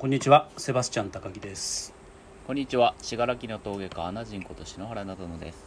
[0.00, 1.92] こんにちはセバスチャン高木です。
[2.46, 5.58] こんにちは信楽の峠家アナ人こと篠原などのです。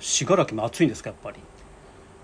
[0.00, 1.36] 信楽も暑いんですかやっぱり？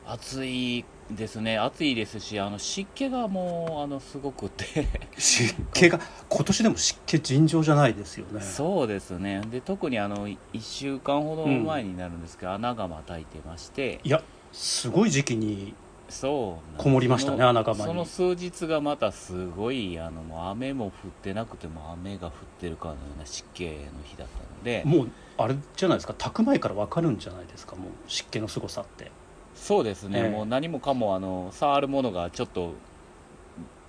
[0.07, 1.59] 暑いですね。
[1.59, 4.89] 暑いですしあの湿気がもうあのすごくて。
[5.19, 8.41] 湿気が今年でも湿気尋常じゃないですよね。
[8.41, 9.43] そうですね。
[9.51, 14.01] で特にあの1週間ほど前になるんですけど、穴がまたいてまして。
[14.03, 15.75] いやすごい時期に
[16.13, 17.85] そうこもりましたねその穴窯に。
[17.85, 20.93] その数日がまたすごいあのもう雨も降っ
[21.23, 23.71] てなくても雨が降ってるかのような湿気の
[24.05, 24.83] 日だったので。
[24.85, 26.13] もうあれじゃないですか？
[26.13, 27.75] 炊く前から分かるんじゃないですか？
[27.75, 29.11] もう湿気のすごさって。
[29.57, 30.29] そうですね、ええ。
[30.29, 32.75] もう何もかもあの触るものがちょっと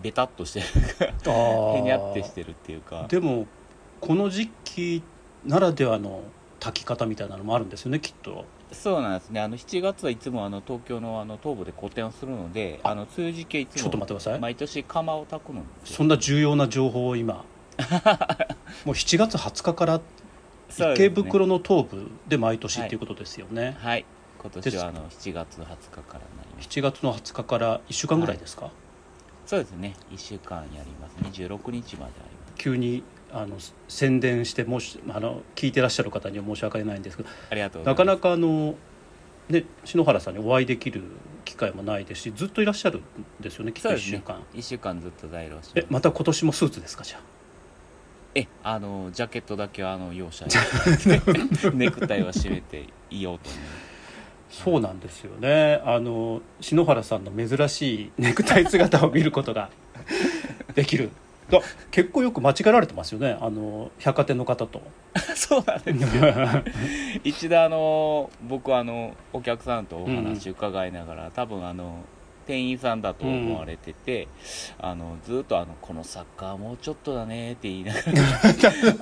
[0.02, 3.06] ベタっとしてるあへにゃってしてるっていうか。
[3.10, 3.46] でも
[4.00, 5.04] この時期
[5.46, 6.22] ならではの
[6.64, 8.46] 炊き方みたいなのもあるんですよねきっと。
[8.72, 9.42] そうなんですね。
[9.42, 12.96] あの7月はいつもあの東京のあの東部で個展をするのであ。
[12.96, 14.40] の梅雨時期はいつもちょっと待ってください。
[14.40, 15.68] 毎年釜を炊くので。
[15.84, 17.44] そんな重要な情報を今。
[18.86, 20.02] もう7月20日から
[20.70, 23.76] 池袋の東部で毎年っていうことですよね。
[23.80, 24.06] はい。
[24.40, 26.70] 今年はあの7月20日からになります。
[26.70, 28.72] 7月の20日から1週間ぐらいですか、
[29.46, 29.96] そうですね。
[30.12, 31.16] 1週間やります。
[31.42, 32.54] 26日まであります。
[32.56, 38.06] 急にあの宣伝してもしあの聞いてらっしゃる方には申し訳ないんですけどありがとうございます。
[38.06, 38.76] なかなかあの、
[39.50, 41.02] ね、篠原さんにお会いできる
[41.46, 43.04] 機会もないですしずっといらっしゃるん
[43.42, 44.18] ですよねきっと1そうですね。
[44.18, 47.22] 週間、1週間ずっと在労しえまた今年もスーツですかじゃあ？
[48.36, 50.52] えあのジャケットだけはあの容赦に。
[51.78, 53.68] ネクタイは締めていようと思いま
[54.50, 55.82] すそうなんですよね。
[55.84, 59.70] あの篠原さんの珍しいネクタイ姿を見ることが
[60.76, 61.10] できる
[61.60, 63.38] だ結構よく間違えられてますよね。
[63.40, 64.82] あの百貨店の方と。
[65.36, 66.24] そうなんですよ。
[67.24, 72.04] 一度あの僕はあのお客さんとお話伺いながら、多分あの
[72.46, 74.28] 店員さんだと思われてて、
[74.80, 78.00] あのずっとあの「このサッカーもうちょっとだね」って言いなが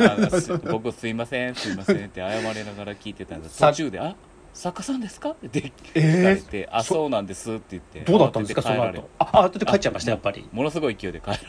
[0.05, 3.57] ら あのす僕すいませんすいません」って謝りながら聞いてたんです。
[3.57, 4.15] さ途中で「あ
[4.53, 8.01] 作家さんですか?」って聞えかれーて「あそそうなんです」って言って。
[8.01, 8.61] どうだったんですか？
[8.61, 9.09] その後。
[9.19, 10.47] ああ後で帰っちゃいましたやっぱり。
[10.51, 11.39] ものすごい勢いで帰られ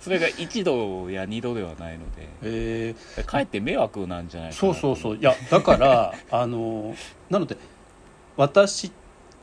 [0.00, 2.28] それが一度や二度ではないので。
[2.42, 3.24] えー。
[3.24, 5.16] かえって迷惑なんじゃないかなそうそうそう。
[5.16, 6.94] いやだから あの
[7.30, 7.56] なので
[8.36, 8.90] 私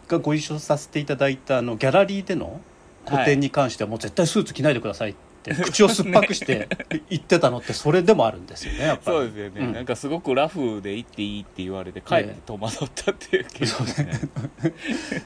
[0.07, 2.59] がご一緒させていただいたあのギャラリーでの
[3.05, 6.67] 個展に関してはもう絶対スーツ着ないでくださいって口を酸っぱくして
[7.09, 9.17] 言ってたのってそれでもあるんですよねやっぱり。
[9.17, 9.73] そうですよね、うん。
[9.73, 14.19] なんかすごくラフで行っていいって言われて帰って戸惑ったっていうケースですね。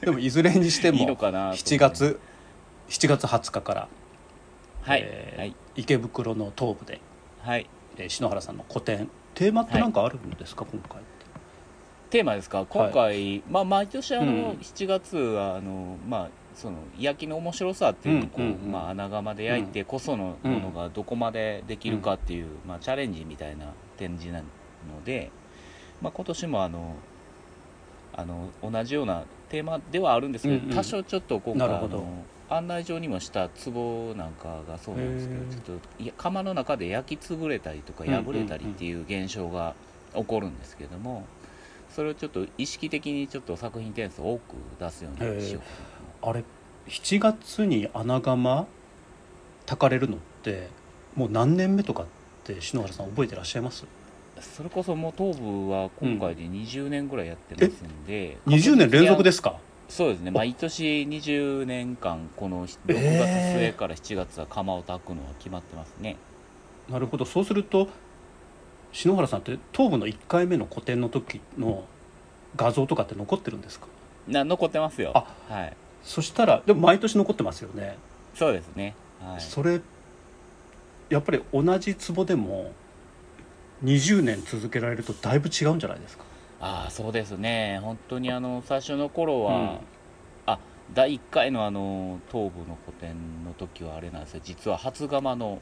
[0.00, 2.20] でもいずれにしてもいいのかなと7月
[2.88, 3.88] 7月20日から、
[4.82, 5.54] はい、えーはい。
[5.76, 7.00] 池袋の東部で、
[7.42, 7.66] はい。
[7.98, 9.10] えー篠原さんの個展。
[9.34, 11.06] テーマって何かあるんですか、今回って。
[12.08, 12.64] テーマですか？
[12.66, 14.50] 今回、まあ毎年あの、うん。
[14.62, 18.72] 7月はあのまあその焼きの面白さっていうのをこう、うんうんうん。
[18.72, 23.66] まあ、穴窯で焼いてこそのものがどこまでできるかっていう、まあ、チャレンジみたいな
[23.98, 24.44] 展示なの
[25.04, 25.30] で、
[26.00, 26.96] まあ、今年もあの
[28.14, 30.74] あの同じようなテーマではあるんですけど、うんうん。
[30.74, 31.68] 多少ちょっと今回
[32.48, 39.74] 案内状にもした壺なんかがそうなんですけどちょっといや窯の中で焼き潰れたりとか破れたりっていう現象が
[40.14, 41.26] 起こるんですけども、
[41.90, 45.66] それをちょっと意識的にちょっと作品点数を多く出すようにしようか
[46.28, 46.42] あれ
[46.88, 48.66] 7月に穴窯
[49.64, 50.68] 炊かれるのって
[51.14, 52.06] もう何年目とかっ
[52.42, 53.86] て篠原さん覚えてらっしゃいます？
[54.36, 59.58] なそれこそもう東部は今回で20年ぐらいやってますんで、20年連続ですか？
[59.88, 60.32] そうですね。
[60.32, 66.16] 毎年20年間この6月末から7月は窯を炊くのは決まってますね、
[66.90, 67.24] なるほど。
[67.24, 67.88] そうすると
[68.92, 71.84] 篠原さんって東部の1回目の個展の時の
[72.56, 73.86] 画像とかって残ってるんですか？
[74.26, 75.12] な残ってますよ。
[75.14, 75.24] あ。
[75.48, 75.76] はい
[76.06, 77.98] そしたらでも毎年残ってますよね、
[78.34, 78.94] そうですね。
[79.20, 79.40] はい。
[79.40, 79.80] それ
[81.10, 82.72] やっぱり同じ壺でも
[83.84, 86.24] 20年続けられるとだいぶ違うんじゃないですか。
[86.60, 87.80] ああそうですね。
[87.82, 89.78] 本当にあの最初の頃は、うん。
[90.46, 90.58] あ
[90.94, 94.40] 第1回のあの東部の個展の時はあれなんですよ。
[94.44, 95.58] 実は初窯の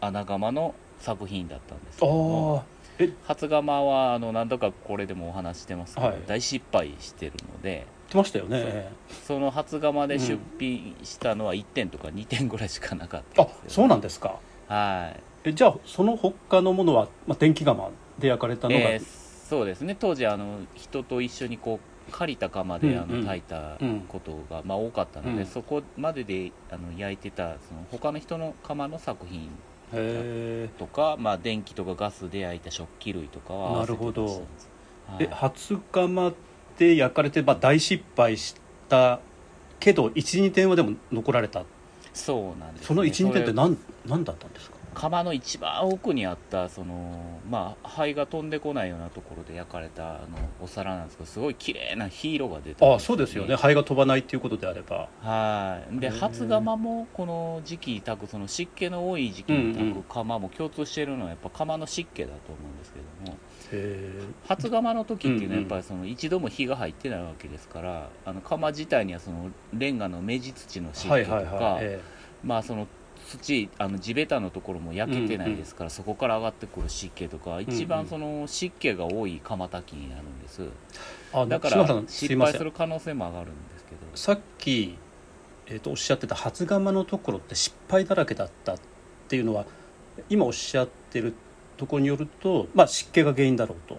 [0.00, 2.62] 穴窯の作品だったんですけど
[2.98, 6.16] え初窯はあの何度かこれでもお話ししてますけど、はい。
[6.26, 7.86] 大失敗してるので。
[8.14, 8.92] ましたよね。
[9.26, 14.38] その初窯で出品したのは1点とか2点ぐらいしかなかったんあそうなんですか。
[14.68, 15.12] は
[15.44, 15.48] い。
[15.48, 19.94] えじゃあその他のものは、まあ、電気窯で焼かれたのが、えーそうですね。
[19.98, 23.20] 当時あの人と一緒にこう借りた窯であうんうん。
[23.22, 25.46] の炊いたうんことが、まあ、多かったので、うん。
[25.46, 29.48] そこまでであの焼いてたその他の人の窯の作品へ
[30.78, 34.26] とか、まあ、電気とかガスで焼いた食器類とかはなるほど。
[35.06, 35.28] はい。
[35.30, 36.32] 初窯
[36.78, 38.56] で焼かれて、まあ、大失敗し
[38.88, 39.20] た
[39.78, 41.64] けど12点はでも残られた。
[42.12, 43.76] そうなんです、ね、その一2点って何
[44.06, 44.73] 何だったんですか？
[44.94, 50.20] 釜の一番奥にあったそのまあ灰が飛んでこないようなところで焼かれたあの
[50.60, 53.56] お皿なんですけどすごい綺麗な火色が出てああそうですよね。
[53.56, 55.08] 灰が飛ばないっていうことであれば。
[55.20, 55.98] はい。
[55.98, 63.38] で初釜もこの時期炊くその湿気の多い時期に炊く釜も共通しているのはやっぱ釜の湿気だと思うんですけども
[63.72, 64.10] へ
[64.46, 71.78] 初釜の時っていうのはやっぱりその一度も火が入ってないわけですからあの釜自体にはそのレンガの目地土の湿気とか、えはいはいはい。
[71.82, 72.00] え。
[72.44, 72.86] まあその
[73.38, 80.68] 土あの地べたのところも焼けてないですから、そこから上がってくる湿気とか一番その湿気が多い釜炊きになるんですえ
[81.32, 83.98] あだから失敗する可能性も上がるんですけど。
[84.14, 84.96] さっき、
[85.66, 88.78] えー、とおっしゃってた初釜のところって失敗だらけだったっ
[89.28, 89.66] ていうのは
[90.28, 91.34] 今おっしゃってる
[91.76, 93.98] ところによると、まあ、湿気が原因だろうと。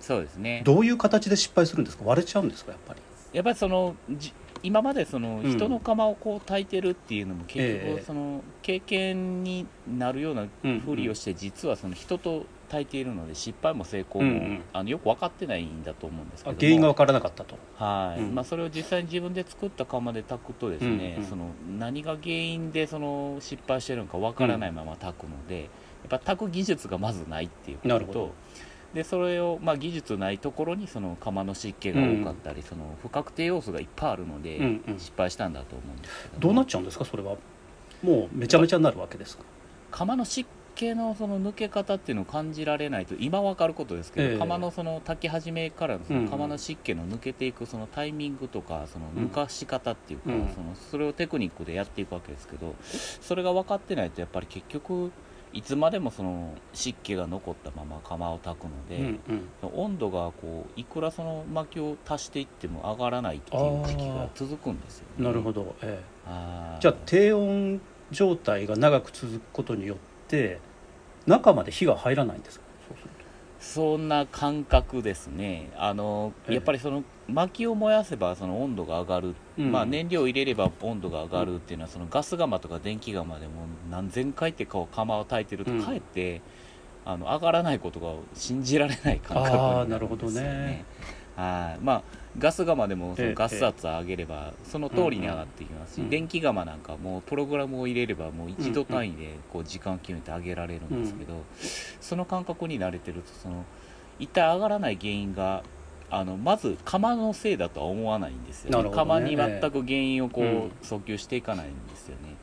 [0.00, 0.62] そうですね。
[0.64, 2.04] どういう形で失敗するんですか？
[2.04, 3.00] 割れちゃうんですかやっぱり？
[3.32, 4.32] やっぱりそのじ
[4.66, 5.50] 今までそのうん。
[5.50, 7.94] 人の釜をこう炊いてるっていうのも結ええ。
[7.94, 9.66] 局その経験に
[9.98, 10.46] なるような
[10.84, 14.62] ふりをして実はその人と炊いているので失敗も成功も、うんうん。
[14.72, 17.56] あのよく分かってないんだと思うんですけど原因が分からなかったと。
[17.76, 18.20] はい。
[18.20, 18.34] うん。
[18.34, 21.28] まあ、それを実際に自分で作った釜で炊くとですね、うんうん。
[21.28, 25.68] その何が原因でその失敗してるのか分からないまま炊くので、やっ
[26.08, 28.34] ぱ炊く技術がまずないっていうこととなるほど
[28.96, 34.98] でそれを、まあ、技術ないところにその釜の湿気が多かったり、その不確定要素がいっぱいあるので、うんうん。
[34.98, 36.34] 失敗したんだと思うんですけど。
[36.36, 37.36] もどうなっちゃうんですかそれは？
[38.02, 39.44] もうめちゃめちゃになるわけですか？
[39.90, 44.38] 釜の湿気のその抜け方っていうのを感じられないと今分かることですけど、ええ。
[44.38, 46.24] 釜のその炊き始めからのそうんうん。
[46.24, 50.48] の釜の湿気の抜けていくそのタイミングとかその抜かし方っていうか、うん。
[50.54, 52.74] そのそれをテクニックでやっていくわけですけど
[53.20, 55.12] それが分かってないとやっぱり結局
[55.52, 59.20] いつまでもその湿気が残ったまま釜を炊くので、うん
[59.62, 59.70] うん。
[59.74, 66.78] 温度がこういくらその薪を足していっても上がらないっていう時期が続くんですよ、ね、なるほど、ええ。
[66.80, 69.96] じゃあ低温状態が長く続くことによっ
[70.28, 70.60] て
[71.26, 72.66] 中まで火が入らないんですか？
[73.58, 75.70] そんな感覚ですね。
[75.76, 76.54] あのええ。
[76.54, 79.72] やっぱりその薪を燃やせばその温度が上がる、うん。
[79.72, 83.52] まあ、燃料を入れれば温度が上がるっていうのはそのガス釜とか電気釜でも
[83.90, 86.40] 何千回ってこう釜を炊いてるとうんかえって、
[87.04, 90.40] あの上がらないことが信じられない感覚になるんですよなるほどね。
[90.40, 90.84] ね。
[91.36, 91.84] はい。
[91.84, 92.02] まあ
[92.38, 101.44] ガス釜でもそええのガス圧を上げればその通りに上がっていきますし、電気釜なんかもうプログラムを入れればもう一度単位でこう時間決めて上げられるんですけど、
[102.00, 103.64] その感覚に慣れてるとその
[104.18, 105.62] 一体上がらない原因が
[106.10, 109.10] あのまず釜のせいだとは思わないんですよ、なるほどね。
[109.10, 110.70] 釜に全く原因をこう、うん。
[110.82, 112.36] 訴求していかないんですよね。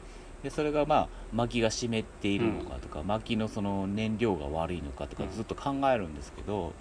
[0.43, 6.73] でそれがまあ薪が湿っているのかとか、薪のその燃料が悪いのかとかうんずっと考えるんですけど、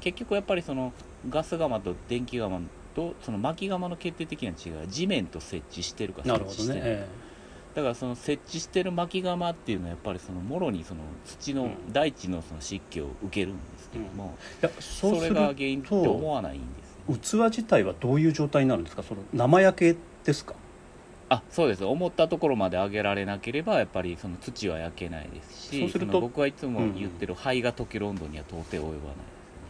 [0.00, 0.92] 結局やっぱりその
[1.28, 2.60] ガス釜と電気釜
[2.94, 6.90] とその薪窯の決定的な違いは地面と設置してるか設置してない、どね。
[6.90, 7.08] え
[7.74, 16.66] だからその設置してる薪窯っていうのはやっぱりそのもろにその土のうん大地のその湿気を受けるんですけども、えいやそれが原因って思わないんで
[17.20, 19.02] すよ器自体はどういう状態になるんですか？
[19.02, 20.54] その生焼けですか？
[21.28, 21.84] あそうです。
[21.84, 28.96] 思ったところまで上げられなければやっぱりその土は焼けないですしそうするとの僕はいつも言ってる灰が溶ける温度には到底及ばない。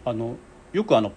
[0.05, 0.37] あの
[0.73, 1.13] よくあの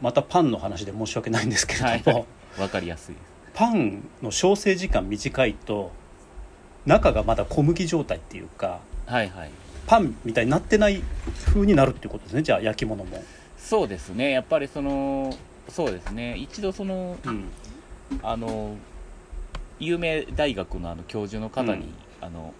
[0.00, 2.26] またパンの話で申し訳ないんですけれども、はい。
[2.56, 3.30] 分かりやすいです。
[3.52, 5.90] パンの焼成時間短いと
[6.86, 9.50] 中がまだ小麦状態っていうかはいはい。
[9.86, 11.02] パンみたいになってない
[11.46, 13.24] 風になるっていうことですねじゃあ焼き物も、
[13.58, 14.30] そうですね。
[14.30, 15.34] やっぱりその
[15.68, 16.36] そうですね。
[16.36, 17.44] 一度そのうん。
[18.22, 18.76] あの
[19.78, 21.94] 有名大学のあの教授の方に、うん。
[22.20, 22.54] あの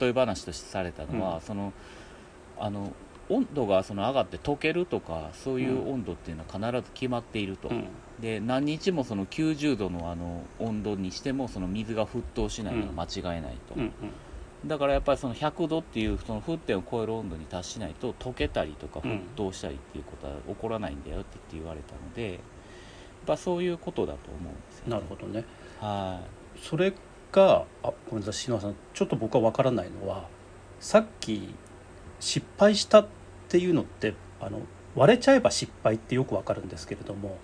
[0.00, 1.40] 例え話としてされたのは、うん。
[1.42, 1.72] その
[2.58, 2.92] あの
[3.30, 7.88] 温度がその上がって溶けるとかそういう温度っていうのは必ず決まっていると、うん。
[8.20, 13.92] で何日もその90度のあの温度にしてもその水が沸騰しないのは間違いないと、うんうん。
[14.66, 19.10] だからやっぱりその100度っていうその沸点を超える温度に達しないと溶けたりとかうん。
[19.10, 22.40] 沸騰したりっていうことは起こらないんだよって言われたのでやっ
[23.26, 25.44] ぱそういうことだと思うんですよ、なるほどね。
[25.80, 26.20] は
[26.62, 26.94] それ
[27.30, 30.26] があごめんなさい篠原さんちょっと僕は分からないのは
[30.80, 31.54] さっき
[32.20, 33.17] 失敗したって
[33.56, 34.60] いうのってあの
[34.94, 37.38] 割れちゃえば失敗ってよく分かるんですけれども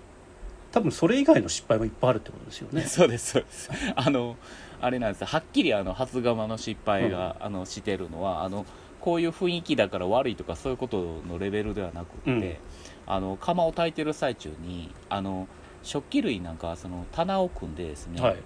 [0.75, 2.81] 多分それ以外の失敗もいっぱいあるってことですよい、 ね。
[2.83, 3.69] そうですそうです。
[3.95, 4.35] あの
[4.81, 8.65] あれなんですはっきりあの初釜の失敗が、あのしてるのはあの
[8.99, 12.57] こういう雰囲気だから悪いとかそういうことのレベルではなくって、うん。
[13.07, 15.47] あの釜を炊いてる最中にあの
[15.81, 18.37] 食器類なんかはその棚を組んでですね、はい、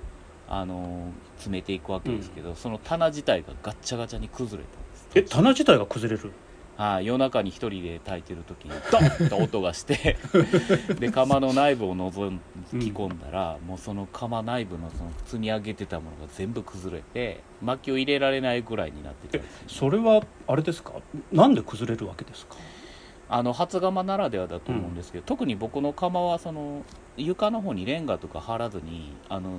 [0.49, 5.09] あの詰めていくわけですけど、その棚自体がガッチャガチャに崩れたんです。
[5.15, 6.31] え棚自体が崩れる？
[6.79, 10.15] はい、夜中に一人で炊いてる時にドンと音がして
[10.97, 12.39] で窯の内部を覗
[12.71, 20.93] き込んだら、もうその窯内部のその積み上げてたものが全部崩れて薪を入れられないぐらいになってたそれはあれですか？
[21.33, 22.55] なんで崩れるわけですか？
[23.27, 26.83] あの初窯ならではだと思うんですけど、特に僕の窯はその
[27.17, 29.49] 床の方にレンガとか張らずにあの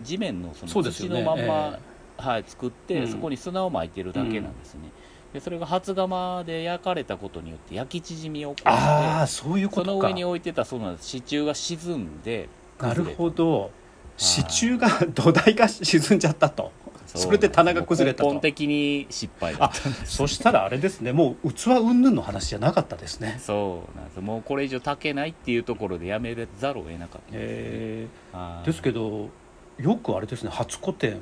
[0.00, 1.96] 地面のその土のまんま、え。
[2.18, 3.08] はい、作って、うん。
[3.08, 4.88] そこに砂を巻いてるだけなんですね、
[5.32, 9.86] でそれが初窯で焼かれたことによって焼き縮みを起こああしてそういうことか。
[9.86, 11.08] その上に置いてたそうなんです。
[11.08, 12.48] 支柱が沈んで
[12.80, 13.36] なるほど。
[13.36, 13.70] ど
[14.16, 16.72] 支柱が土台が沈んじゃったと。
[17.06, 18.28] それで棚が崩れたと。
[18.28, 21.12] 根本的に失敗だったそしたらあれですね。
[21.12, 23.38] もう器云々の話じゃなかったですね。
[23.40, 24.20] そうなんです。
[24.20, 29.28] もうこれ以上炊けないっていうところでやめざるを得なかったんですえはいですけど
[29.78, 30.50] よくあれですね。
[30.50, 31.18] 初古典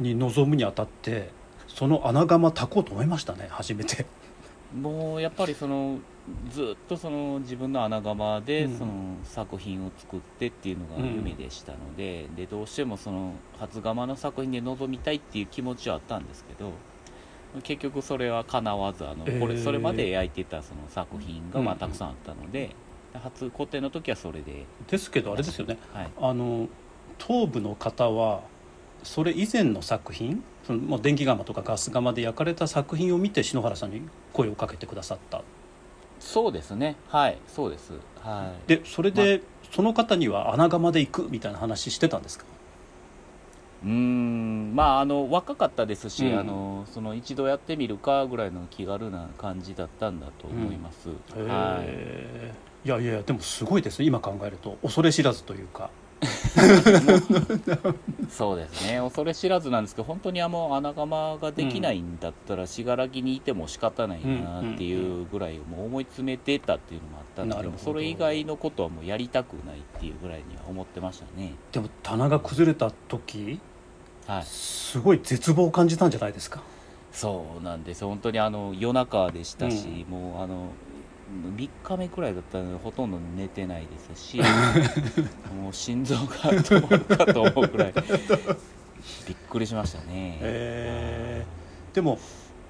[0.00, 1.30] に臨むにあたって
[1.68, 4.06] その穴窯炊こうと思いましたね初めて。
[4.74, 5.98] もうやっぱりその
[6.50, 8.78] ずっとその自分の穴窯でうん。
[8.78, 8.92] その
[9.24, 16.72] 作品を作ってっていうのが夢でしたので,、でどうしてもその初窯の作品で臨みたいっていう気持ちはあったんですけど
[17.62, 19.40] 結局それはかなわずあの、えー。
[19.40, 22.70] これそれまで焼いてたその作品がまあうんたくさんあったので、
[23.14, 25.78] 初固定の時はそれで、ですけどあれですよね。
[25.92, 26.68] はい、あの
[27.16, 28.42] 頭部の方は
[29.02, 30.42] それ以前の作品？
[30.66, 34.02] その、まあ、電気窯とかガス窯で焼かれた作品を見て篠原さんに
[34.32, 35.42] 声をかけてくださった。
[36.20, 36.96] そうですね。
[37.08, 37.92] はいそうです。
[38.20, 38.68] はい。
[38.68, 39.40] でそれで、
[39.70, 42.44] その方には穴窯で行くみたいな話してたんですか？
[43.84, 44.74] うーん。
[44.74, 46.38] まああの若かったですし、うん。
[46.38, 51.16] あのその一度やってみるかぐらいの気軽な感じだったんだと思います、はい
[51.86, 52.88] へー。
[52.88, 54.06] いやいやいやでもすごいですね。
[54.06, 54.76] 今考えると。
[54.82, 55.90] 恐れ知らずというか
[58.30, 59.00] そうですね。
[59.00, 71.52] 恐れ知らずなんですけど本当にあの穴窯ができないんだったら信楽にいても仕方ないなっていうぐらいもう思い詰めてたっていうのもあったんですけどそれ以外のことはもうやりたくないっていうぐらいには思ってましたね。
[71.72, 73.60] でも棚が崩れた時
[74.26, 74.42] はい。
[74.44, 76.60] すごい絶望を感じたんじゃないですか？
[77.12, 80.66] そうなんです本当にあの夜中でしたし、うもうあの
[81.56, 84.40] 3日目くらいだったのでほとんど寝てないですし
[85.62, 87.94] もう心臓が止まるかと思うくらい。
[89.26, 91.94] びっくりしましたね、へー。
[91.94, 92.18] でも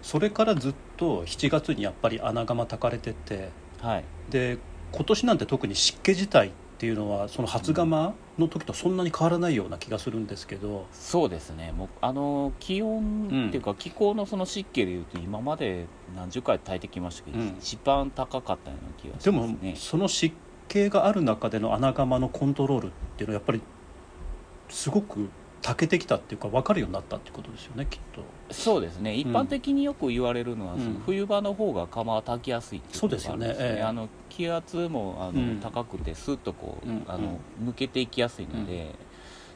[0.03, 3.50] それからずっと7月にやっぱり穴窯炊かれてて
[3.81, 4.05] はい。
[4.31, 4.59] で
[4.93, 10.87] 今年なんて特に湿気自体っていうのはその初窯の時とそんなに変わらないような気がするんですけど。
[10.92, 11.73] そうですね。
[11.76, 17.56] もうあの気温っていうか気候のその湿気でいうと今まで何十回炊いてきましたけど、うん。
[17.58, 19.75] 一番高かったような気がしでもますね。
[19.76, 20.35] その湿
[20.68, 23.61] 気がある中での穴窯のコントロールっていうのはやっぱり
[24.68, 25.28] すごく
[25.68, 28.22] 炊けてきたっていうか分かるようになったってことですよねきっと。
[28.54, 29.14] そうですね。
[29.14, 30.80] 一般的によく言われるのは、うん。
[30.80, 33.75] その冬場の方が窯は炊きやすいっていうことがあるんですそうですよね。
[33.76, 33.82] ええ。
[33.82, 35.60] あの気圧もあの、うん。
[35.60, 37.04] 高くてスッとこう、うん。
[37.06, 38.94] あの抜けていきやすいので、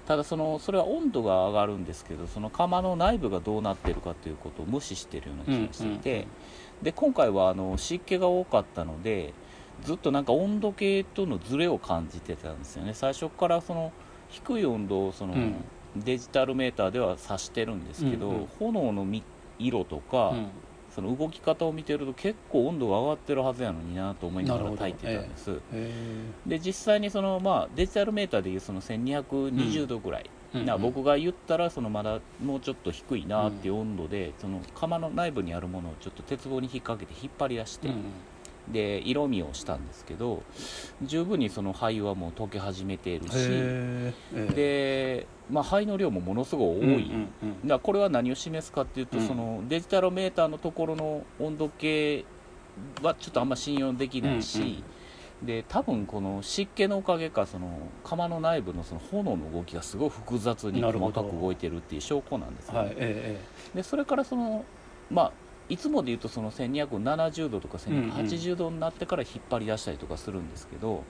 [0.07, 6.27] ただそのそれは温度が上がるんですけどその窯の内部がどうなってるかということを無視してるような気がしていて、
[6.83, 9.33] で今回はあの湿気が多かったので
[9.83, 12.93] ずっとなんか温度計とのズレを感じてたんですよね。
[12.93, 13.93] 最初からその
[14.29, 15.55] 低い温度をその、うん
[15.97, 18.49] デジタルメーターでは指してるんですけど、うんうん。
[18.59, 19.23] 炎のみ
[19.59, 20.47] 色とか、うん。
[20.95, 25.91] その動き方を見てると結構温度が上がってるはずやのになと思いながら炊いてたんです、へ
[26.47, 37.95] で実際にその、まあ、デジタルメーターでいうその1220度ぐらい、ーな僕が言ったらそのまだもうちょっと低いなっていう温度で、その窯の内部にあるものをちょっと鉄棒に引っ掛けて引っ張り出して、うん
[38.69, 40.43] で色味をしたんですけど
[41.03, 46.91] 十分にその灰はもう溶け始めているしへーで、まあ、灰の量もものすごい多い、うん
[47.43, 47.79] うんうん。
[47.81, 49.27] これは何を示すかっていうと、うん。
[49.27, 52.25] そのデジタルメーターのところの温度計
[53.03, 54.83] はちょっとあんま信用できないし、
[55.43, 63.41] で多分この湿気のおかげかその窯の内部のその炎の動きがすごい複雑に細かく動いてるっていう証拠なんですね、はいえ。
[63.75, 64.65] でそれからその
[65.11, 65.33] まあ
[65.69, 71.05] いつもで言うとその1270度とか1280度になってから引っ張り出したりとかするんですけど、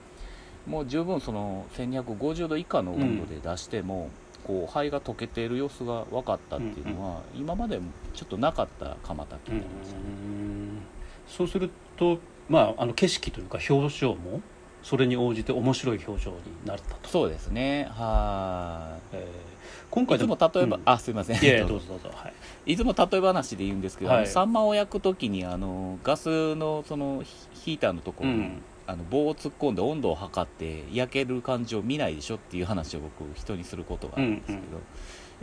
[0.67, 4.09] もう十分その1250度以下の温度で出しても、
[4.43, 7.79] こう灰が溶けている様子が分かったっていうのは、今まで
[8.13, 10.81] ちょっとなかった窯炊きええになりましたね、うん。
[11.27, 12.19] そうすると
[12.49, 14.41] まああの景色というか表情も
[14.83, 17.87] それに応じて面白い表情になったと、そうですね。
[17.91, 19.53] はえー
[19.93, 20.81] 今いいつも例えば、うん。
[20.85, 21.43] あすいません。
[21.43, 22.11] いやどうぞどうぞ。
[22.15, 22.29] は
[22.65, 22.73] い。
[22.73, 24.27] いつも例え話で言うんですけど、はい。
[24.27, 28.61] サンマを焼くときにあのガスのそのヒヒーターのところに、うん。
[28.85, 34.77] あの棒を突っ込んで温度を測って焼ける感じを見ないでしょっていう話を僕人にすることがあるんですけど、うんうん。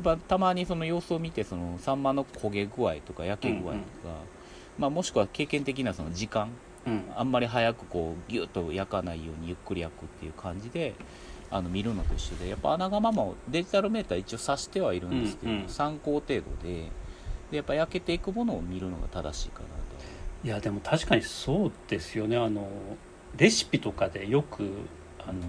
[0.05, 3.79] やっぱたまにその様子を見てそのサンマの焦げ具合とか焼け具合とか、
[4.79, 6.51] まあ、もしくは経験的なその時間
[6.87, 7.05] うん。
[7.17, 10.95] あんまり早くこうギュッと焼かないようにゆっくり焼くっていう感じで
[11.51, 15.69] あの見るのと一緒でやっぱ穴窯もデジタルメーター一応指してはいるんですけど、うんうん。
[15.69, 16.89] 参考程度で
[17.51, 19.75] でやっぱ焼けていくものを見るのが正しいかなと。
[20.43, 22.37] いやでも確かにそうですよね。
[22.37, 22.69] あの
[23.37, 24.63] レシピとかでよく
[25.19, 25.41] あの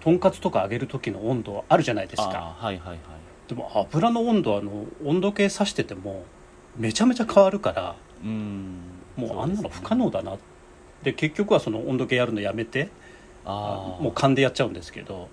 [0.00, 2.56] とんかつとか揚げる時の温度あるじゃないですか。
[2.58, 2.98] はいはいはい。
[3.48, 6.24] でも油の温度あの温度計さしてても
[6.76, 8.78] めちゃめちゃ変わるからうん。
[9.16, 10.36] もうあんなの不可能だな
[11.04, 12.88] で結局はその温度計やるのやめて
[13.44, 15.28] ああもう勘でやっちゃうんですけど。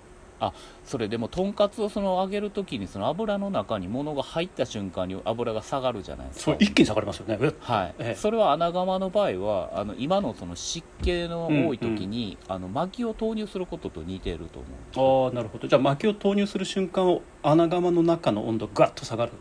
[0.84, 6.56] それでもとんかつをその揚げるときにその油の中に物が入った瞬間に油が下がるじゃないですか。
[6.58, 7.38] 一気に下がりますよね。
[7.40, 8.14] えはい、ええ。
[8.16, 14.60] それは穴窯の場合はあの今のその湿気の多い時に、あの薪を投入することと似てると
[14.96, 19.32] 思うああなるほどじゃあ薪を投入する瞬間を穴窯の中の温度がガッと下がる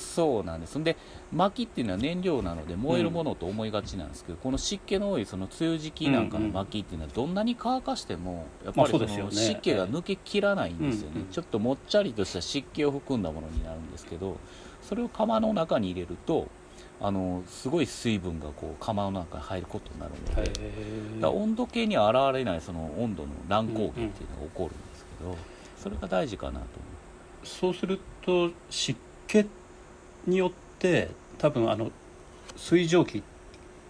[0.00, 0.82] そうなんです。
[0.82, 0.96] で
[1.32, 11.28] 薪っていうのは燃料なので燃えるものと思いがちなんですけど、この湿気の多いその梅雨時期なんかの薪っていうのはどんなに乾かしてもやっぱりその湿気が抜けきらないんですよね、うんうん。
[11.28, 14.38] ちょっともっちゃりとした湿気を含んだものになるんですけど
[14.82, 16.48] それを窯の中に入れると
[17.00, 25.36] あのすごい水分がこう窯の中に入ることになるので、へだ温度計には現れないその温度の乱高下っていうのが起こるんですけど、
[25.78, 26.66] それが大事かなと思
[27.42, 29.46] そうすると湿気
[30.26, 31.08] によって
[31.38, 31.90] 多分あの
[32.56, 33.22] 水蒸気っ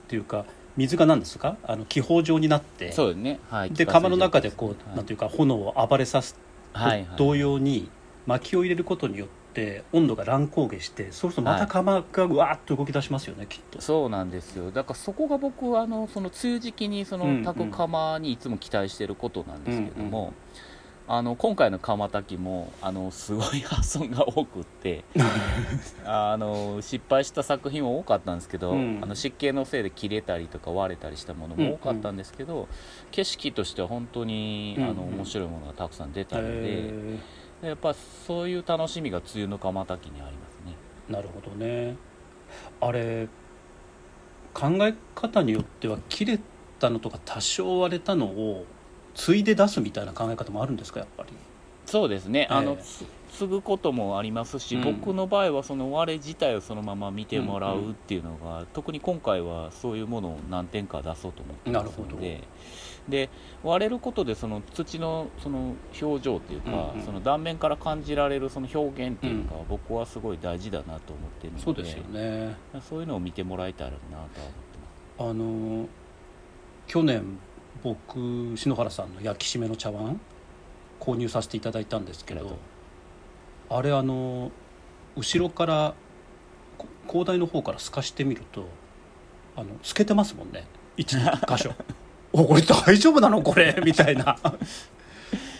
[0.08, 0.44] ていうか
[0.76, 1.56] 水が何ですか？
[1.64, 3.40] あの気泡状になってうそうですね。
[3.50, 4.96] はいで窯の中でこう、はい。
[4.96, 6.38] なんていうか炎を暴れさす
[6.72, 7.90] はいはい同様に
[8.26, 13.80] 薪を入れることによって温度が乱高下してそうするとまた窯がうわーっと動き出しますよね、きっと。
[13.80, 14.70] そうなんですよ。
[14.70, 20.30] だからそこが僕はあのその梅雨時期にその炊く窯にいつも期待してることなんですけども、うんう
[21.12, 25.02] あの今回の窯炊きもあのすごい破損が多くって
[26.06, 29.00] あの失敗した作品も多かったんですけど、うん。
[29.02, 32.68] あの湿気のせいで切れたりとか割れたりしたものも多かったんですけど、
[33.10, 34.98] 景色としては本当にあのうん。
[34.98, 37.18] うん面白いものがたくさん出たので、へ
[37.62, 40.76] やっぱそういう楽しみが梅雨の窯炊きにありますね。
[41.10, 41.96] ーなるほどね。
[42.80, 43.26] あれ
[44.54, 46.38] 考え方によっては切れ
[46.78, 48.64] たのとか多少割れたのを
[49.14, 51.30] ついで出すみたいな考え方もあるんですかやっぱり？
[51.86, 54.82] そうですね、あのええつ継ぐこともありますし、うん。
[54.82, 62.42] 僕の場合はその割れ自体をそのまま見てもらうっていうのが、特に今回はそういうものを何点か出そうと思ってますので。
[63.08, 63.30] で
[63.64, 67.06] 割れることでその土のその表情っていうか、うんうん。
[67.06, 72.56] その断面から感じられるその表現っていうのが僕はすごい大事だなと思ってるのでそうですよね。
[72.88, 74.78] そういうのを見てもらいたいなとは思って
[75.18, 75.30] ます。
[75.30, 75.88] あの
[76.86, 77.38] 去年
[77.82, 80.20] 僕篠原さんの焼き締めの茶碗
[80.98, 82.58] 購入させていただいたんですけど
[83.70, 84.50] あれあの
[85.16, 85.94] 後ろから
[86.76, 88.66] こ広大の方から透かしてみると
[89.56, 90.66] あの透けてますもんね。
[90.96, 91.22] 一箇
[91.56, 91.72] 所。
[92.32, 93.76] おこれ大丈夫なのこれ？
[93.84, 94.36] みたいな。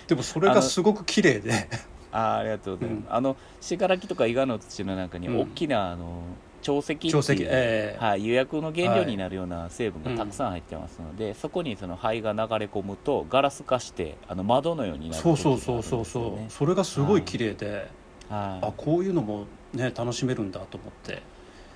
[0.07, 1.69] でもそれがすごく綺麗で。
[2.13, 3.15] あーありがとうございます、うん。
[3.15, 5.41] あの信楽とか伊賀の土の中にうん。
[5.41, 6.23] 大きなあの
[6.63, 16.51] 潮石っていう潮石ええはい、釉薬の原料になるような成分がたくさん入ってますので、そこにその灰が流れ込むとガラス化してあの窓のようになるそうそうそうそうそう。
[16.51, 17.89] それがすごい綺麗で、
[18.29, 18.67] はい。
[18.67, 21.23] あこういうのもね楽しめるんだと思って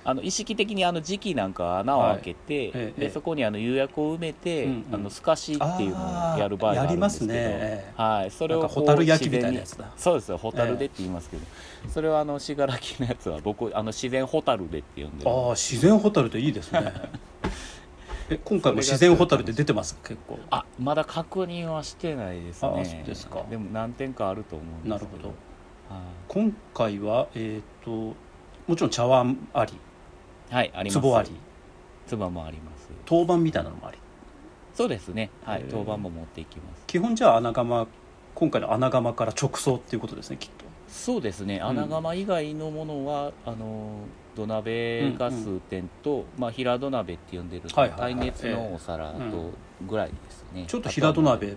[0.07, 4.85] あの意識的にあの時期なんかは穴を開けて、ええでそこにあの釉薬を埋めて、うんうん。
[4.93, 7.91] あの透かしっていうのをやる場合があるんですけどね。
[7.97, 11.43] はい、それをなんかこう蛍焼きみたいなや自つだそうですよ蛍でって言いますけど、
[11.89, 15.31] それはあの信楽のやつは僕あの自然蛍でって呼んでる。
[15.31, 16.93] ああ自然ホタルでいいですね。
[18.29, 19.97] え今回も自然ホタルで出てます？
[20.03, 20.37] 結構。
[20.51, 22.69] あまだ確認はしてないですね。
[22.69, 23.43] あそうですか。
[23.49, 25.17] でも何点かあると思うんですけど。
[25.17, 25.29] なるほど。
[25.95, 27.91] は今回はえっ、と
[28.67, 29.73] もちろん茶碗あり。
[29.73, 29.75] い、
[30.49, 31.01] はい、あります。
[31.01, 31.31] 壺あり。
[32.09, 32.89] 壺もあります。
[33.05, 33.97] 当番みたいなのもあり。
[34.73, 35.29] そうですね。
[35.43, 35.71] はいへー。
[35.71, 36.83] 当番も持っていきます。
[36.87, 37.87] 基本じゃあ穴窯
[38.35, 40.65] 今回の穴窯から直送っていうことですねきっと。
[40.87, 41.57] そうですね。
[41.57, 41.65] ん。
[41.65, 43.99] 穴窯以外のものは、あの
[44.35, 48.15] 土鍋ガス店と、まあ、平土鍋って呼んでるはいはいはい。
[48.15, 49.51] 耐熱のお皿と
[49.87, 51.55] ぐらいですね、ちょっと平土あ鍋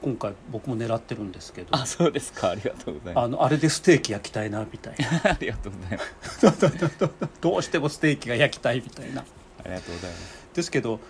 [0.00, 1.68] 今回僕も狙ってるんですけど。
[1.72, 2.50] あそうですか。
[2.50, 5.04] ありがとうございまあのあれでステーキ焼きたいなみたいな。
[5.04, 7.28] すありがとうございます。
[7.40, 9.22] どうしてもステーキが焼きたいみたいな。
[9.22, 9.24] あ
[9.64, 10.48] りがとうございます。
[10.54, 11.00] ですけど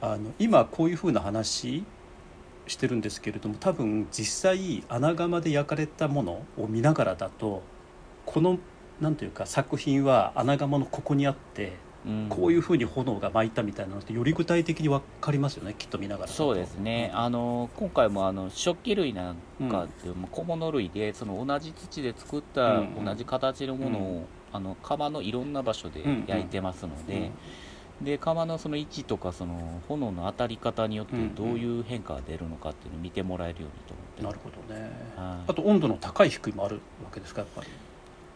[0.00, 1.84] あの今こういうふうな話
[2.66, 7.62] してるんですけれども多分実際穴窯で焼かれたものを見ながらだと
[8.24, 8.58] この
[9.00, 11.85] なんというか作品は穴窯のここにあってうん
[12.28, 27.30] こういうふうに炎が巻いたみたいなのってより具体的に分かりますよねきっと見ながらそうですね、あの今回もあの食器類なんかっていう、まあ小物類でその同じ土で作った同じ形のものを、あの窯のいろんな場所で焼いてますので、
[28.00, 34.90] で窯のその位置とかその炎の当たり方によってどういう変化が出るのかっていうのを見てもらえるようにと思って、なるほどね。
[35.16, 35.50] はい。
[35.50, 37.68] あと温度の高い低いもあるわけですかやっぱり。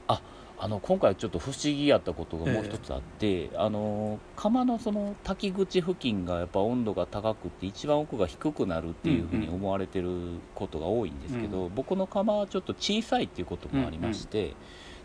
[0.08, 0.20] あ
[0.68, 10.08] の今回ちょっと不思議やったことがもう一つあって、あの窯のその炊き口付近がやっぱ温度が高くって一番奥が低くなるっていうふうに思われてる
[10.54, 14.54] ことが多いんですけど、僕の窯はちょっと小さいっていうこともありまして、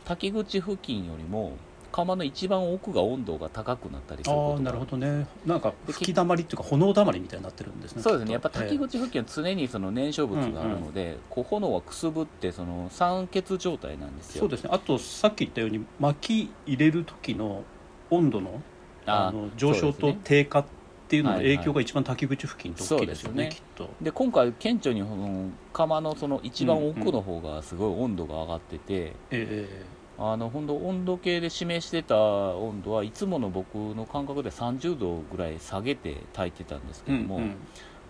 [0.03, 1.53] 炊き口付近よりも
[1.95, 5.27] 窯の一番奥が温度が高くなったりすることがああなるほどね。
[5.45, 8.33] なんかで吹き溜まりっていうか炎溜まりみたいになってるんですねそうですね。
[8.33, 14.41] やっぱきと炊き口付近は常にその燃焼物があるので、こう炎はくすぶってその酸欠状態なんですよ。
[14.41, 14.71] そうですね。
[14.73, 17.63] あとさっき言ったように薪入れる時の
[18.09, 18.61] 温度の
[19.05, 20.65] ああの上昇と低下っ
[21.07, 21.55] ていうののはいはい。
[21.55, 23.89] 影響が一番炊き口付近って大きいですよねそうですきっと。
[24.01, 29.85] で今回顕著にその窯のその一番奥の方がすごい温度が上がってて、え
[30.17, 37.55] あの本当温度計で示してた温度はいつもの僕の感覚で30度ぐらい下げて炊いてたんですけえども、うんうん。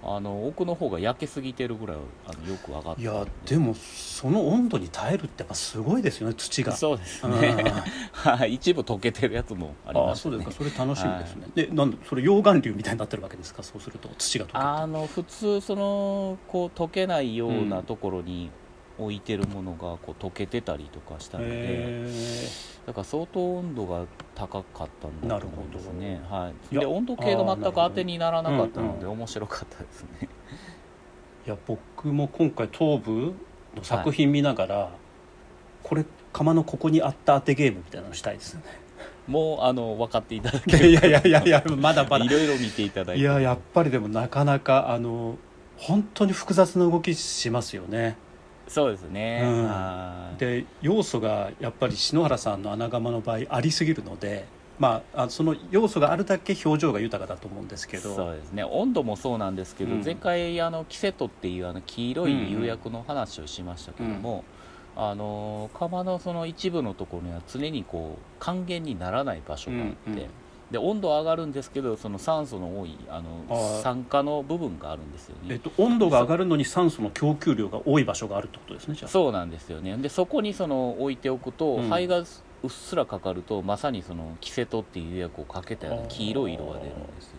[0.07, 6.73] あの奥の方が焼けすぎてるぐらいあのよく上がっていやでもその温度に耐えるってやっぱすごいですよね土が。
[6.77, 7.41] そうですうん。
[7.41, 7.55] ね
[8.13, 10.35] はい一部溶けてるやつもありあましたね。
[10.35, 10.63] あそうですか。
[10.71, 13.63] それ楽しみですね、でなんでそれ溶岩流みたいになってるわけですか？
[13.63, 14.57] そうすると土が溶けて。
[14.59, 18.51] あの普通そのこう溶けないようなところに
[18.97, 22.09] 置いてるものがこう溶けてたりとかしたので、へ
[22.85, 24.05] だから相当温度が
[24.35, 30.25] 高かったんだと思うんですね、はい、で温度計が全く当てにならなかったので面白かったですね、ー
[31.47, 33.33] いや僕も今回東部
[33.75, 34.89] の作品見ながら、
[35.83, 38.65] これ釜のここにあった当てゲームみたいなのしたいですよね。
[39.27, 42.25] もうあの分かっていただいけやいやいやいやまだまだ。
[42.25, 43.21] いろいろ見ていただいて。
[43.21, 45.37] いややっぱりでもなかなかあの
[45.77, 48.17] 本当に複雑な動きしますよね
[48.67, 49.67] そうですね、うん。
[49.67, 50.39] はい。
[50.39, 54.45] で要素がやっぱり篠原さんの穴窯の場合ありすぎるので
[54.79, 58.15] まああその要素があるだけ表情が豊かだと思うんですけど。
[58.15, 58.63] そうですね。
[58.63, 60.03] 温度もそうなんですけど、うん。
[60.03, 64.43] 前回あのキセトっていうあの黄色い釉薬の話をしましたけども、
[64.95, 70.29] あの窯のその一部のところには常にこう還元にならない場所があって、うんうん
[70.71, 75.47] で温度は上がるんですけどその酸素の多いあの酸化の部分があるんですよね。
[75.51, 79.09] えっと、温度が上がるのに酸素の供給量が多い場所があるってことですねじゃあ。
[79.09, 79.95] そうなんですよね。
[79.97, 81.89] でそこにその置いておくと、うん。
[81.89, 87.31] 灰がうっすらかかるとまさにそのキセトっていう釉薬をかけたような黄色い色が出るんですよ。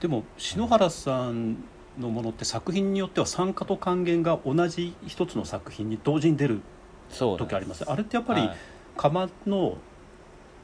[0.00, 1.56] でも篠原さん
[1.98, 6.60] のものって作品によっては酸化と還元が同じ一つの作品に同時に出る
[7.10, 7.84] 時あります。
[7.90, 8.56] あれってやっぱりはい。
[8.96, 9.76] 窯の、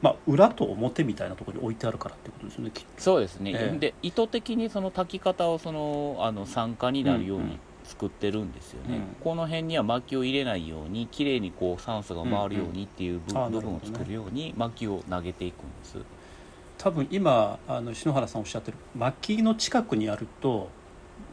[0.01, 2.87] まあ、裏と表みたいなところに置いてあるからってことですよねきっと。
[2.97, 3.77] そうですね、ええ。
[3.77, 7.49] で意図的にその炊き方をそのあの酸化になるよううんうん。
[7.51, 9.01] に作ってるんですよね、うん。
[9.21, 15.97] この辺には薪を入れないようにきれいにこう酸素が回るようにっていう部,、分を作るように薪を投げていくんです。
[16.77, 20.69] 多分今あの篠原さんおっしゃってる薪の近くにあると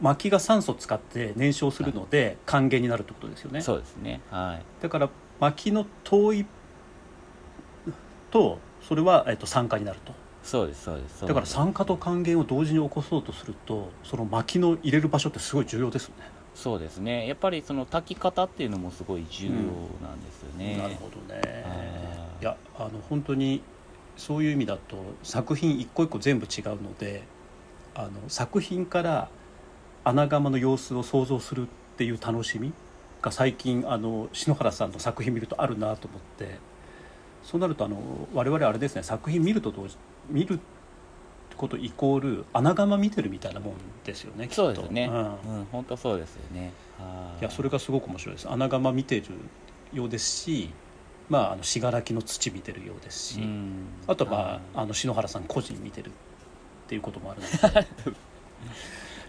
[0.01, 3.61] 薪が酸素を使って燃焼するので還元になるってことですよね。
[3.61, 4.21] そうですね。
[4.29, 4.81] はい。
[4.81, 6.45] だから薪の遠い
[8.31, 10.13] とそれは、えっと、酸化になると。
[10.43, 16.15] そうですそうですだから酸化と還元を同時に起こそうとするとその薪の入れる場所ってすごい重要ですね、
[16.55, 17.27] そうですね。
[17.27, 19.61] やっぱりその炊き方っていうのもすごい重要なん
[20.21, 21.41] ですよね、なるほどね。
[22.41, 23.61] いやあの本当に
[24.17, 27.23] そういう意味だと作品一個一個全部違うので
[27.95, 29.29] あの作品から
[30.03, 31.65] 穴窯の様子を想像するっ
[31.97, 32.73] ていう楽しみ
[33.21, 36.59] が最近あの篠原さんの作品見るとあるなと思って
[37.49, 37.97] そうなるとあの
[38.31, 39.97] 我々あれですね作品見ると同時
[40.29, 40.59] 見る
[41.57, 43.73] ことイコール穴窯見てるみたいなもん
[44.05, 44.67] ですよねきっと。
[44.67, 45.09] そうですね。
[45.11, 45.17] うん。
[45.17, 46.71] うん本当そうですよね。
[46.99, 47.41] はい。
[47.41, 48.49] いやそれがすごく面白いです。
[48.49, 49.25] 穴窯見てる
[49.91, 50.69] ようですし
[51.27, 53.87] まああの信楽の土見てるようですし、うん。
[54.05, 54.45] あとまはい。
[54.75, 56.11] ああの篠原さん個人見てるっ
[56.87, 57.87] ていうこともあるので。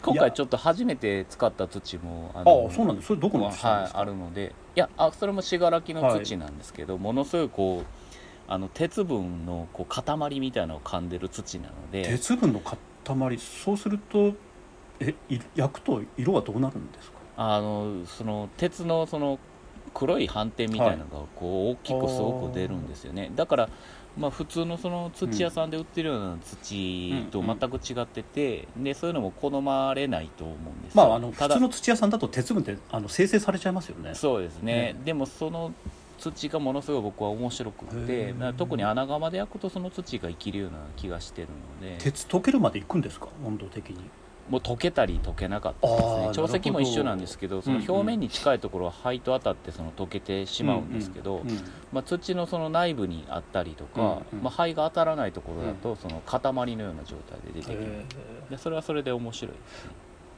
[0.03, 3.09] 今回ちょっと初めて使った土もああそうなんです。
[3.09, 4.55] それどこの土はい、あるので。
[4.77, 8.00] いやあそれも信楽の土なんですけど、ものすごいこう
[8.51, 12.77] あの鉄分のこう塊みたいなのを噛んでる土なので鉄分の塊
[13.39, 14.35] そうすると
[14.99, 17.19] えい焼くと色はどうなるんですか？
[17.37, 19.39] あのその鉄のその
[19.95, 23.69] 黒い斑点みたいなのがこう大きくすごく出るんですよね、だから
[24.17, 31.07] まあ普通のその土屋さんで売ってるような土と全く違ってて、でそういうのも好まれないと思うんですよ。
[31.07, 34.15] まああの普通の土屋さんだと鉄分ってあの生成されちゃいますよね。
[34.15, 34.97] そうですね、ね。
[35.05, 35.73] でもその
[36.21, 41.49] 土がものすごい僕は面白くへて特に穴窯で焼くとその土が生きるような気がしてる
[41.81, 41.97] ので。
[41.99, 43.29] 鉄溶けるまでいくんですか？
[43.45, 43.97] 温度的に。
[44.49, 46.11] もう溶けたり溶けなかったりですね。
[46.27, 51.43] あー潮石も一緒なんですけどその表面に近いところは灰と当たってその溶けてしまうんですけど、
[51.93, 54.45] まあ、土のその内部にあったりとか、うんうん。
[54.45, 56.41] まあ、灰が当たらないところだとその塊
[56.77, 58.05] のような状態で出てきる、
[58.51, 59.91] でそれはそれで面白いですね。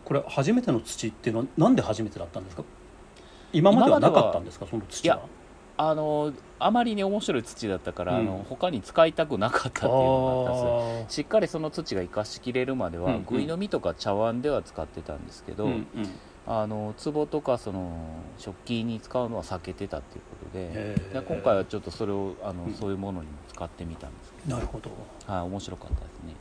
[0.04, 2.64] これ初めての土っていうのはなんで初めてだったんですか？
[3.54, 4.66] 今まではなかったんですか？
[4.68, 5.22] その土は
[5.76, 8.20] あのあまりに面白い土だったから、うん。
[8.20, 13.24] あの他に使いたくなかったっていうのがあったんですあしっかりその土が生かしきれるまでは、うんうん。
[13.24, 16.08] ぐいの実とか茶碗では使ってたんですけど、ーうんうん。
[16.46, 17.96] あの壺とかその
[18.36, 24.90] 食器に使うのは避けてたっていうことでで今回はちょっとそれをあの、うんそういうものにも使ってみたんですけなるほど。
[25.26, 26.34] ど、はい、面白かったですね。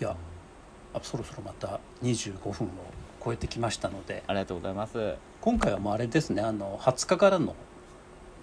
[0.00, 0.16] いや
[0.94, 2.70] あそろそろまた25分を
[3.24, 4.22] 超えてきましたので。
[4.26, 5.16] ありがとうございます。
[5.40, 7.56] 今回はもうあれですねあの20日からの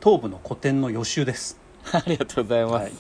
[0.02, 1.60] 東部の個展の予習です。
[1.92, 2.92] ありがとうございます、はい。
[2.92, 2.96] い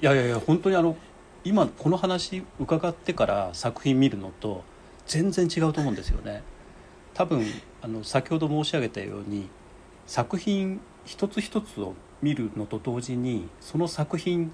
[0.00, 0.96] やいやいや本当にあの
[1.44, 4.64] 今この話伺ってから作品見るのと
[5.06, 6.42] 全然違うと思うんですよね。
[7.14, 7.44] 多分
[7.82, 9.48] あの先ほど申し上げたように
[10.06, 14.52] 作品一つ一つを見るのと同時にその作品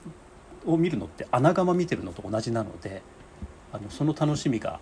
[0.67, 3.03] を見るのって穴窯見てるのと同じなので
[3.73, 4.81] あのその楽しみが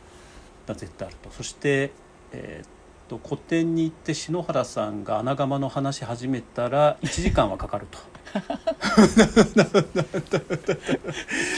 [0.66, 1.30] 絶対あると。
[1.30, 1.92] そして、
[2.32, 2.68] えーっ
[3.12, 7.98] と個展に行って篠原さんが穴窯の話始めたら1時間はかかると。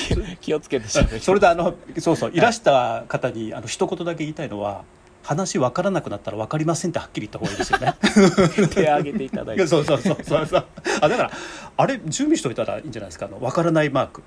[0.08, 4.82] 気 気をつけてそれであのそうそういらした方にあの一言だけ言いたいのは
[5.22, 8.68] 話分からなくなったら分かりませんってはっきり言った方がいいですよね。
[8.74, 10.64] 手挙げていただいて そうそうそうそうそう
[11.00, 11.30] あだから
[11.76, 13.26] あれ準備しといたらいいんじゃないですか？
[13.26, 14.22] あの分からないマーク。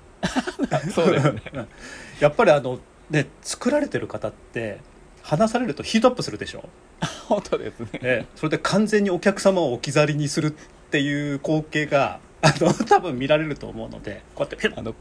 [0.94, 1.42] そうですね
[2.20, 2.78] やっぱりあの
[3.10, 4.80] ね作られてる方って
[5.22, 6.64] 話されるとヒートアップするでしょ？
[7.28, 8.00] 本当ですね。
[8.02, 10.50] ね、それで完全にお客様を置き去りにするっ
[10.90, 14.94] ていう光景があの 多分見られると思うのでこうやってあの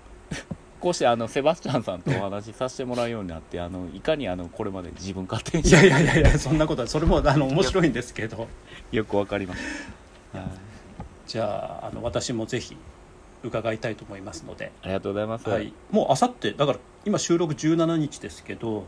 [0.80, 8.48] こうしてあのセバスチャンさんとお話しさせてもらうようになってあのいかにあのこれまで自分勝手にいやいやいやいやそんなことはそれもあの面白いんですけど。
[8.92, 9.62] よくわかりまし
[10.34, 10.48] たはい。
[11.26, 12.78] じゃああの私もぜひ
[13.44, 18.86] 伺いたいと思いますので、ありがとうございます、はい、もうあさってだから今収録17日ですけど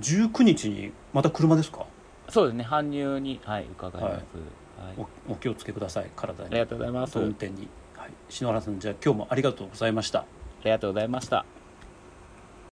[0.00, 1.86] 19日にまた車ですか？
[2.30, 2.64] そうですね。
[2.64, 4.22] 搬入にはい伺います、はい。
[5.28, 6.10] おお気をつけください。
[6.16, 6.50] 体に。
[6.50, 7.18] ありがとうございます。
[7.18, 10.24] あ運転に、はい、篠原さんじゃあ今日もありがとうございました。
[10.64, 11.59] りがとうございました